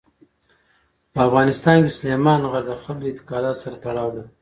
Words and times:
په 1.13 1.19
افغانستان 1.27 1.77
کې 1.83 1.95
سلیمان 1.99 2.41
غر 2.51 2.63
د 2.67 2.71
خلکو 2.81 3.01
د 3.01 3.05
اعتقاداتو 3.09 3.61
سره 3.63 3.75
تړاو 3.83 4.15
لري. 4.15 4.31